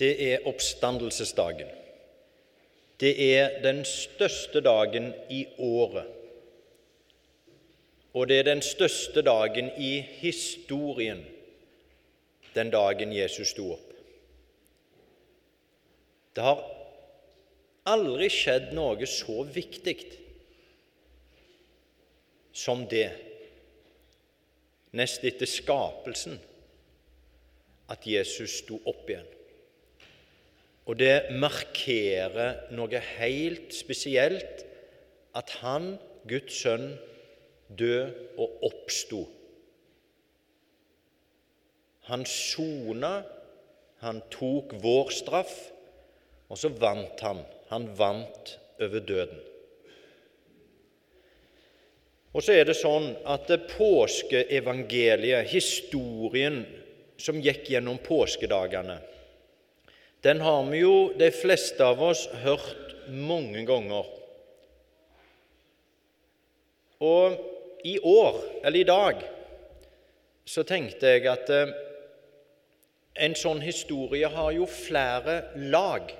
[0.00, 1.68] det er oppstandelsesdagen.
[3.00, 6.06] Det er den største dagen i året.
[8.12, 11.22] Og det er den største dagen i historien,
[12.54, 13.90] den dagen Jesus sto opp.
[16.36, 16.62] Det har
[17.90, 19.96] aldri skjedd noe så viktig
[22.52, 23.08] som det,
[24.96, 26.40] nest etter skapelsen,
[27.90, 29.28] at Jesus sto opp igjen.
[30.90, 34.64] Og det markerer noe helt spesielt
[35.38, 35.92] at han,
[36.26, 36.96] Guds sønn,
[37.78, 39.20] død og oppsto.
[42.10, 43.20] Han sona,
[44.02, 45.54] han tok vår straff,
[46.50, 47.44] og så vant han.
[47.70, 49.38] Han vant over døden.
[52.34, 56.64] Og så er det sånn at påskeevangeliet, historien
[57.20, 58.98] som gikk gjennom påskedagene,
[60.22, 64.08] den har vi jo, de fleste av oss, hørt mange ganger.
[67.00, 67.36] Og
[67.84, 69.22] i år, eller i dag,
[70.44, 71.72] så tenkte jeg at eh,
[73.24, 75.40] en sånn historie har jo flere
[75.72, 76.12] lag.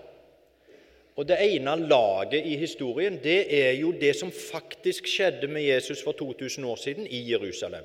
[1.21, 6.01] Og det ene laget i historien det er jo det som faktisk skjedde med Jesus
[6.05, 7.85] for 2000 år siden i Jerusalem.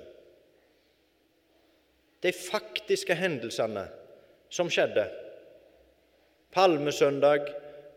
[2.23, 3.83] De faktiske hendelsene
[4.49, 5.09] som skjedde.
[6.55, 7.49] Palmesøndag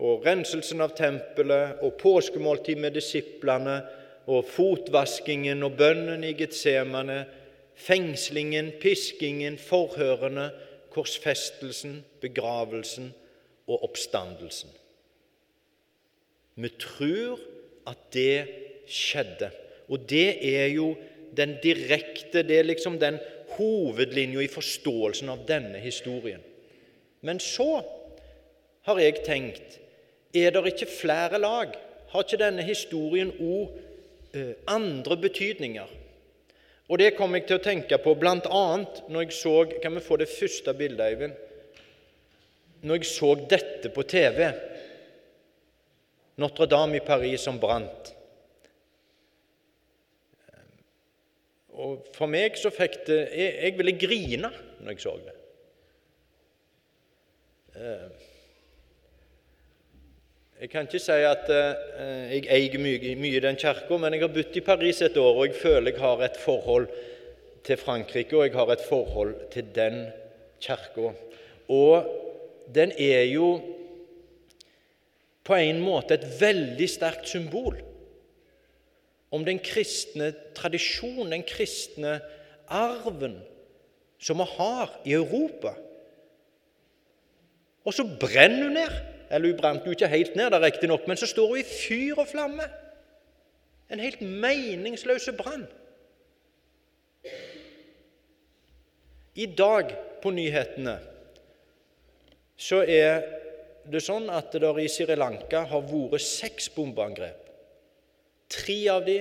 [0.03, 3.81] og renselsen av tempelet og påskemåltid med disiplene
[4.29, 7.23] og fotvaskingen og bønnen i Getsemane,
[7.79, 10.51] fengslingen, piskingen, forhørene,
[10.93, 13.13] korsfestelsen, begravelsen
[13.69, 14.71] og oppstandelsen.
[16.59, 17.39] Vi tror
[17.87, 18.49] at det
[18.91, 19.53] skjedde.
[19.89, 20.93] Og det er jo
[21.37, 23.19] den direkte Det er liksom den
[23.57, 26.41] hovedlinja i forståelsen av denne historien.
[27.21, 27.83] Men så
[28.87, 29.79] har jeg tenkt
[30.37, 31.73] er det ikke flere lag?
[32.13, 33.73] Har ikke denne historien òg
[34.37, 35.95] eh, andre betydninger?
[36.89, 38.65] Og det kom jeg til å tenke på bl.a.
[39.09, 41.35] når jeg så Kan vi få det første bildet, Eivind?
[42.83, 44.47] Når jeg så dette på TV
[46.39, 48.13] Notre-Dame i Paris som brant.
[51.79, 55.35] Og For meg så fikk det Jeg, jeg ville grine når jeg så det.
[60.59, 64.23] Eh, jeg kan ikke si at eh, jeg eier mye, mye den kirka, men jeg
[64.23, 66.89] har bodd i Paris et år, og jeg føler jeg har et forhold
[67.65, 70.07] til Frankrike, og jeg har et forhold til den
[70.61, 71.13] kirka.
[71.69, 72.09] Og
[72.75, 73.61] den er jo
[75.45, 77.79] på en måte et veldig sterkt symbol
[79.31, 82.19] om den kristne tradisjonen, den kristne
[82.69, 83.39] arven
[84.19, 85.75] som vi har i Europa.
[87.85, 88.99] Og så brenner hun ned.
[89.31, 92.21] Eller hun brant jo ikke helt ned, det riktignok, men så står hun i fyr
[92.21, 92.65] og flamme.
[93.93, 95.67] En helt meningsløs brann.
[99.39, 100.97] I dag på nyhetene
[102.59, 103.21] så er
[103.89, 107.45] det sånn at det i Sri Lanka har vært seks bombeangrep.
[108.51, 109.21] Tre av de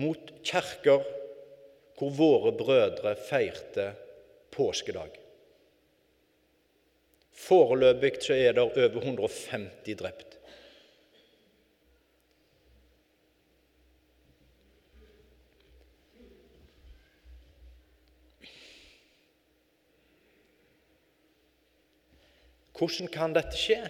[0.00, 1.04] mot kirker
[1.98, 3.90] hvor våre brødre feirte
[4.54, 5.23] påskedag.
[7.34, 10.38] Foreløpig så er det over 150 drept.
[22.74, 23.82] Hvordan kan dette skje?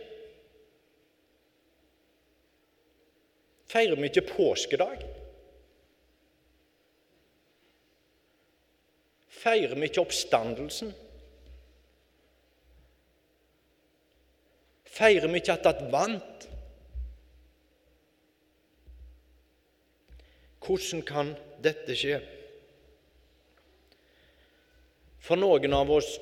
[3.75, 5.01] Feirer vi ikke påskedag?
[9.29, 10.93] Feirer vi ikke oppstandelsen?
[14.95, 16.47] Feirer vi ikke at det vant?
[20.65, 21.33] Hvordan kan
[21.65, 22.21] dette skje?
[25.25, 26.15] For noen av oss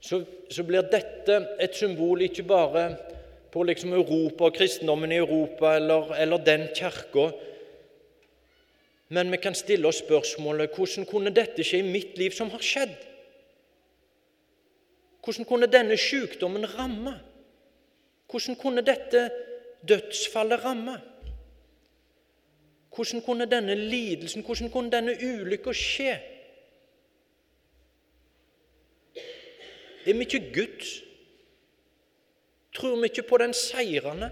[0.00, 0.20] så,
[0.52, 2.86] så blir dette et symbol ikke bare
[3.52, 7.30] på liksom Europa og kristendommen i Europa eller, eller den kirka,
[9.08, 12.64] men vi kan stille oss spørsmålet hvordan kunne dette skje i mitt liv som har
[12.64, 12.96] skjedd?
[15.22, 17.14] Hvordan kunne denne sykdommen ramme?
[18.30, 19.30] Hvordan kunne dette
[19.88, 21.00] dødsfallet ramme?
[22.94, 26.14] Hvordan kunne denne lidelsen, hvordan kunne denne ulykka skje?
[30.06, 31.02] Er vi ikke Guds?
[32.74, 34.30] Tror vi ikke på den seirende?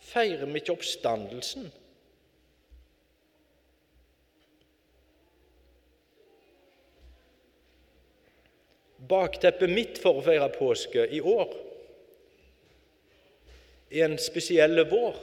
[0.00, 1.70] Feirer vi ikke oppstandelsen?
[9.12, 11.52] Bakteppet mitt for å feire påske i år
[13.92, 15.18] i en spesiell vår.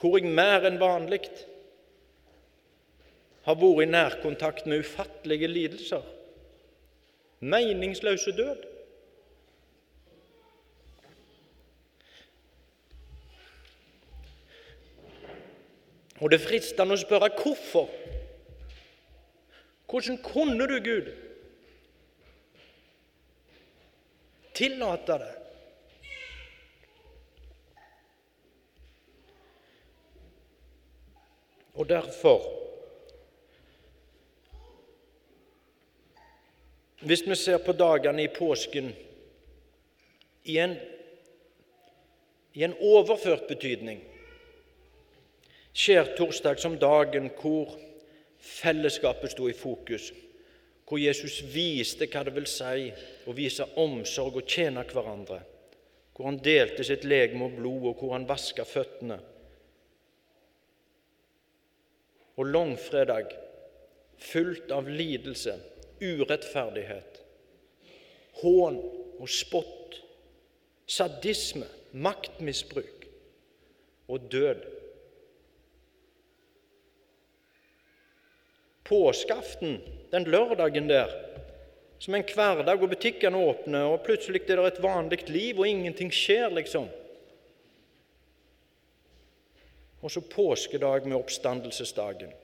[0.00, 1.22] Hvor jeg mer enn vanlig
[3.46, 6.04] har vært i nærkontakt med ufattelige lidelser,
[7.40, 8.70] meningsløse død.
[16.20, 17.88] Og det er fristende å spørre hvorfor.
[19.94, 21.12] Hvordan kunne du, Gud,
[24.54, 25.34] tillate det?
[31.74, 32.50] Og derfor
[37.00, 38.90] Hvis vi ser på dagene i påsken
[40.44, 40.76] i en,
[42.52, 44.02] i en overført betydning
[45.72, 47.76] skjer torsdag som dagen hvor
[48.44, 50.10] fellesskapet sto i fokus,
[50.84, 52.90] hvor Jesus viste hva det vil si
[53.24, 55.40] å vise omsorg og tjene hverandre,
[56.14, 59.16] hvor han delte sitt legeme og blod, og hvor han vaska føttene.
[62.36, 63.32] Og langfredag
[64.20, 65.56] fullt av lidelse,
[66.02, 67.20] urettferdighet,
[68.42, 68.78] hån
[69.22, 69.98] og spott,
[70.86, 73.06] sadisme, maktmisbruk
[74.10, 74.64] og død.
[78.84, 81.12] Påskeaften, den lørdagen der,
[81.98, 86.12] som en hverdag, og butikkene åpner, og plutselig er det et vanlig liv, og ingenting
[86.12, 86.88] skjer, liksom.
[90.04, 92.34] Og så påskedag med oppstandelsesdagen.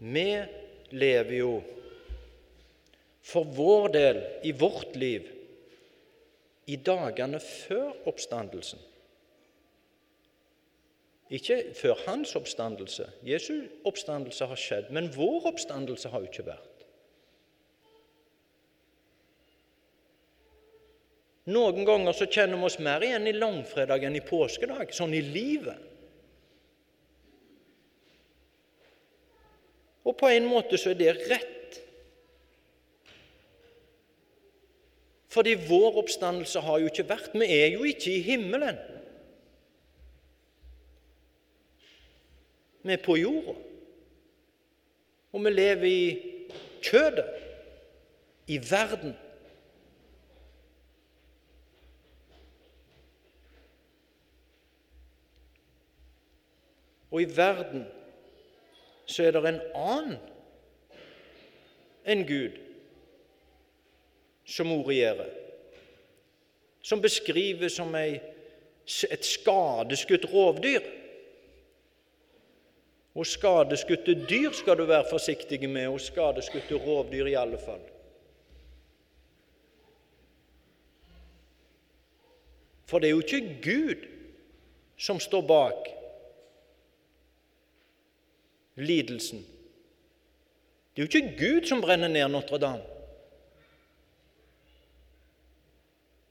[0.00, 0.28] Vi
[0.90, 1.52] lever jo
[3.22, 5.28] for vår del i vårt liv
[6.66, 8.80] i dagene før oppstandelsen.
[11.30, 13.06] Ikke før hans oppstandelse.
[13.22, 16.66] Jesu oppstandelse har skjedd, men vår oppstandelse har jo ikke vært.
[21.50, 25.22] Noen ganger så kjenner vi oss mer igjen i langfredag enn i påskedag, sånn i
[25.24, 25.86] livet.
[30.06, 31.80] Og på en måte så er det rett.
[35.30, 37.34] Fordi vår oppstandelse har jo ikke vært.
[37.38, 38.78] Vi er jo ikke i himmelen.
[42.82, 43.54] Vi er på jorda.
[45.32, 46.04] Og vi lever i
[46.82, 47.26] kjødet,
[48.46, 49.14] i verden.
[57.10, 57.84] Og i verden
[59.06, 60.18] så er det en annen
[62.06, 62.58] enn Gud
[64.46, 65.24] som gjør,
[66.82, 68.20] som beskrives som ei,
[69.10, 70.86] et skadeskutt rovdyr.
[73.14, 77.82] Og skadeskutte dyr skal du være forsiktig med, og skadeskutte rovdyr i alle fall.
[82.86, 84.06] For det er jo ikke Gud
[84.98, 85.90] som står bak
[88.74, 89.44] lidelsen.
[90.94, 92.82] Det er jo ikke Gud som brenner ned Notre-Dame.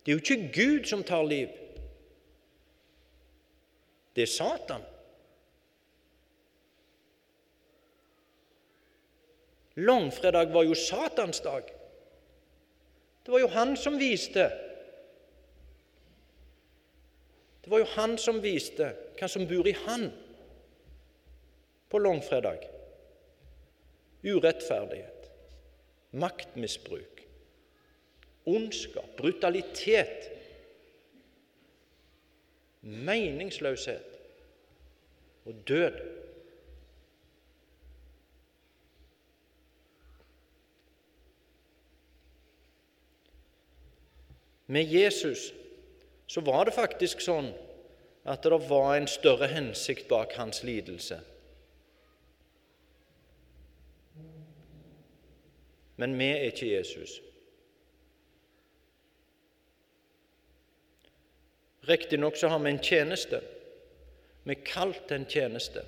[0.06, 1.48] Det er jo ikke Gud som tar liv.
[4.16, 4.82] Det er Satan.
[9.80, 11.70] Langfredag var jo Satans dag.
[13.26, 14.50] Det var jo han som viste
[17.64, 18.88] Det var jo han som viste
[19.20, 20.08] hva som bor i han
[21.92, 22.64] på langfredag.
[24.26, 25.28] Urettferdighet,
[26.18, 27.22] maktmisbruk,
[28.50, 30.32] ondskap, brutalitet,
[32.82, 34.18] meningsløshet
[35.46, 36.19] og død.
[44.72, 45.54] Med Jesus
[46.28, 47.48] så var det faktisk sånn
[48.30, 51.18] at det var en større hensikt bak hans lidelse.
[55.98, 57.18] Men vi er ikke Jesus.
[61.90, 63.42] Riktignok så har vi en tjeneste.
[64.46, 65.82] Vi er kalt en tjeneste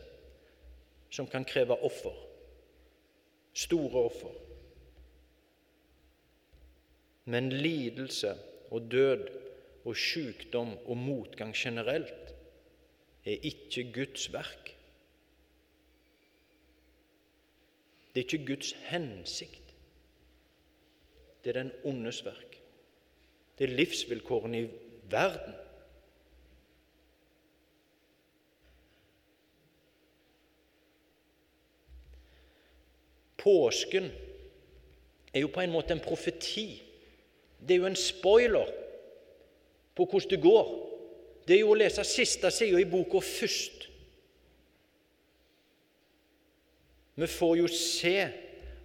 [1.14, 2.18] som kan kreve offer.
[3.54, 4.40] Store offer.
[7.30, 8.40] Men lidelse
[8.72, 9.28] og død
[9.86, 12.36] og sykdom og motgang generelt
[13.26, 14.76] er ikke Guds verk.
[18.16, 19.76] Det er ikke Guds hensikt.
[21.44, 22.62] Det er den ondes verk.
[23.58, 24.70] Det er livsvilkårene i
[25.10, 25.54] verden.
[33.38, 34.12] Påsken
[35.34, 36.82] er jo på en måte en profeti
[37.62, 38.70] det er jo en spoiler
[39.96, 40.70] på hvordan det går.
[41.48, 43.88] Det er jo å lese siste sida i boka først.
[47.16, 48.16] Vi får jo se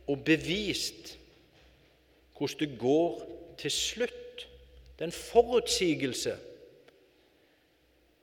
[0.06, 1.14] og bevist
[2.37, 3.23] hvordan det går
[3.59, 4.47] til slutt.
[4.97, 6.35] Det er en forutsigelse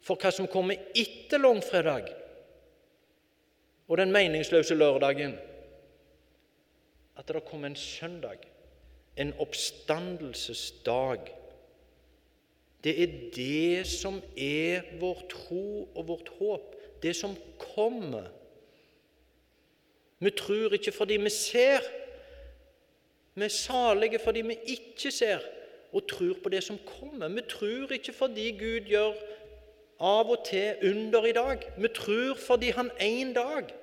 [0.03, 2.09] for hva som kommer etter langfredag
[3.87, 5.35] og den meningsløse lørdagen.
[7.17, 8.41] At det kommer en søndag,
[9.17, 11.19] en oppstandelsesdag.
[12.83, 18.27] Det er det som er vår tro og vårt håp, det som kommer.
[20.19, 21.83] Vi tror ikke fordi vi ser.
[23.35, 25.39] Vi er salige fordi vi ikke ser
[25.93, 27.27] og tror på det som kommer.
[27.27, 29.13] Vi tror ikke fordi Gud gjør
[29.99, 31.63] av og til under i dag.
[31.77, 33.73] Vi tror fordi Han en dag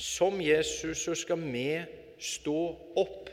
[0.00, 1.82] Som Jesus så skal vi
[2.18, 2.60] stå
[2.96, 3.28] opp.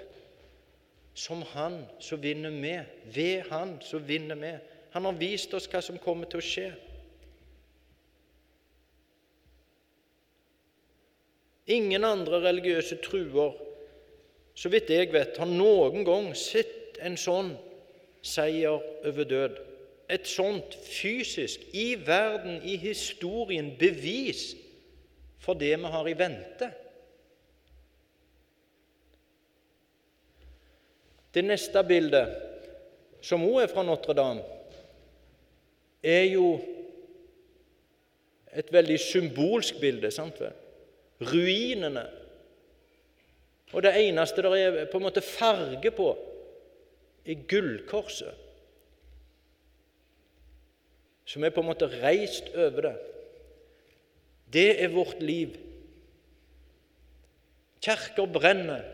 [1.14, 2.74] Som Han så vinner vi.
[3.14, 4.52] Ved Han så vinner vi.
[4.92, 6.68] Han har vist oss hva som kommer til å skje.
[11.72, 13.56] Ingen andre religiøse truer,
[14.56, 17.56] så vidt jeg vet, har noen gang sett en sånn
[18.24, 19.58] seier over død.
[20.10, 24.54] Et sånt fysisk, i verden, i historien, bevis
[25.40, 26.70] for det vi har i vente.
[31.34, 32.32] Det neste bildet,
[33.22, 34.46] som òg er fra Notre-Dame,
[36.02, 36.56] er jo
[38.58, 40.12] et veldig symbolsk bilde.
[40.12, 40.56] sant vel?
[41.20, 42.06] ruinene.
[43.74, 46.12] Og det eneste det er på en måte farge på,
[47.28, 48.44] er gullkorset,
[51.28, 52.96] som er på en måte reist over det.
[54.54, 55.56] Det er vårt liv.
[57.84, 58.86] Kjerker brenner.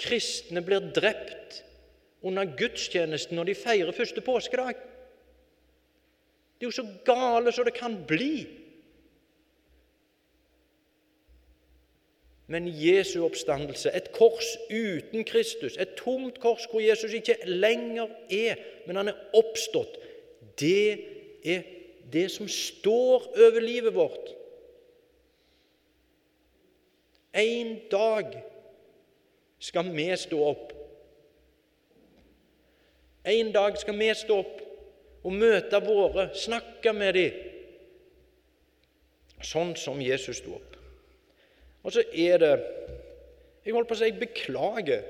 [0.00, 1.62] Kristne blir drept
[2.26, 4.78] under gudstjenesten når de feirer første påskedag.
[6.56, 8.46] Det er jo så gale som det kan bli.
[12.46, 18.60] Men Jesu oppstandelse, et kors uten Kristus, et tomt kors hvor Jesus ikke lenger er,
[18.86, 19.98] men han er oppstått,
[20.60, 20.92] det
[21.44, 21.66] er
[22.10, 24.32] det som står over livet vårt.
[27.32, 28.36] En dag
[29.58, 30.72] skal vi stå opp.
[33.26, 34.62] En dag skal vi stå opp
[35.26, 37.38] og møte våre, snakke med dem,
[39.42, 40.76] sånn som Jesus sto opp.
[41.82, 42.54] Og så er det
[43.66, 45.02] Jeg holdt på å si jeg beklager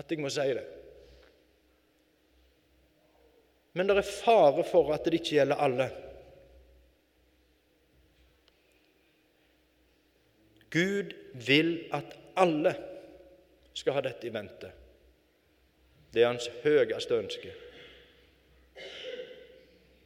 [0.00, 0.62] at jeg må si det.
[3.76, 5.88] Men det er fare for at det ikke gjelder alle.
[10.74, 11.14] Gud
[11.46, 12.74] vil at alle
[13.74, 14.72] skal ha dette i vente.
[16.14, 17.54] Det er hans høyeste ønske.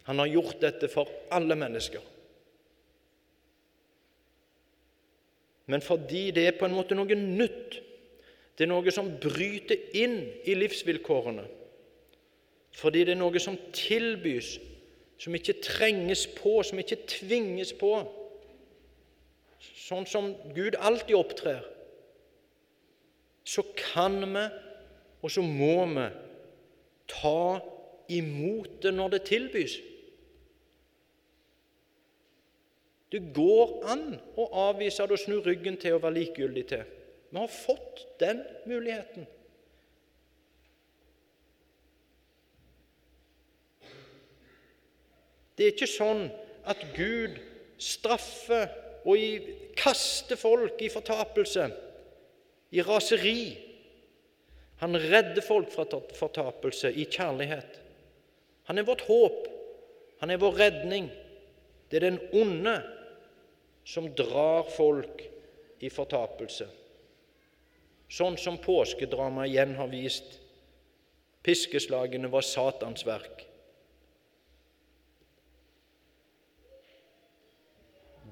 [0.08, 2.04] Han har gjort dette for alle mennesker.
[5.68, 7.76] men fordi det er på en måte noe nytt.
[8.56, 11.44] Det er noe som bryter inn i livsvilkårene.
[12.78, 14.54] Fordi det er noe som tilbys,
[15.20, 17.92] som ikke trenges på, som ikke tvinges på.
[19.58, 21.64] Sånn som Gud alltid opptrer.
[23.48, 24.44] Så kan vi,
[25.24, 26.08] og så må vi,
[27.08, 27.60] ta
[28.12, 29.78] imot det når det tilbys.
[33.08, 34.04] Det går an
[34.36, 36.84] å avvise det og snu ryggen til og være likegyldig til.
[37.30, 39.24] Vi har fått den muligheten.
[45.56, 46.28] Det er ikke sånn
[46.68, 47.40] at Gud
[47.82, 48.68] straffer
[49.08, 49.48] og
[49.78, 51.68] kaste folk i fortapelse,
[52.70, 53.40] i raseri.
[54.82, 55.86] Han redder folk fra
[56.18, 57.80] fortapelse i kjærlighet.
[58.68, 59.46] Han er vårt håp.
[60.20, 61.08] Han er vår redning.
[61.88, 62.76] Det er den onde
[63.88, 65.22] som drar folk
[65.80, 66.68] i fortapelse.
[68.12, 70.38] Sånn som påskedramaet igjen har vist.
[71.44, 73.47] Piskeslagene var Satans verk.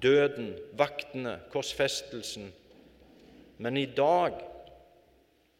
[0.02, 2.50] Døden, vaktene, korsfestelsen.
[3.58, 4.38] Men i dag,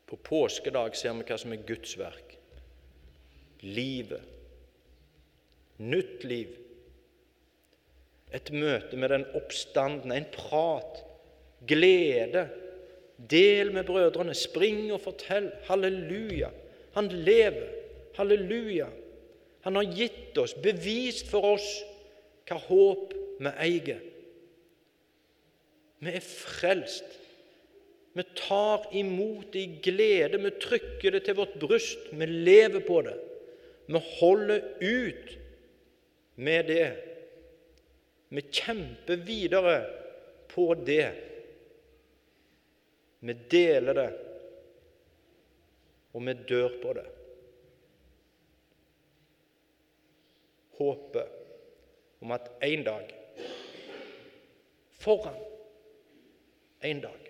[0.06, 2.36] på påskedag, ser vi hva som er Guds verk.
[3.64, 4.22] Livet.
[5.80, 6.54] Nytt liv
[8.34, 11.02] et møte med den oppstandende, en prat,
[11.68, 12.46] glede.
[13.16, 15.48] Del med brødrene, spring og fortell.
[15.68, 16.50] Halleluja!
[16.96, 17.70] Han lever.
[18.18, 18.88] Halleluja!
[19.64, 21.66] Han har gitt oss, bevist for oss,
[22.46, 24.02] hva håp vi eier.
[25.98, 27.16] Vi er frelst.
[28.16, 33.02] Vi tar imot det i glede, vi trykker det til vårt bryst, vi lever på
[33.04, 33.16] det.
[33.86, 35.34] Vi holder ut
[36.40, 36.86] med det.
[38.28, 39.74] Vi kjemper videre
[40.48, 41.10] på det.
[43.20, 44.08] Vi deler det,
[46.12, 47.06] og vi dør på det.
[50.76, 51.36] Håpet
[52.20, 53.12] om at en dag
[55.00, 55.36] foran
[56.80, 57.25] en dag